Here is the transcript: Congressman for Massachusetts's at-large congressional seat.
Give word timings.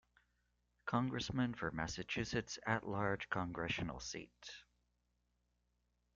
Congressman 0.87 1.53
for 1.53 1.69
Massachusetts's 1.69 2.57
at-large 2.65 3.29
congressional 3.29 3.99
seat. 3.99 4.51